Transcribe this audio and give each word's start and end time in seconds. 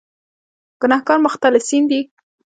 ګناهکار 0.81 1.17
مختلسین 1.25 1.83
دي. 1.89 2.01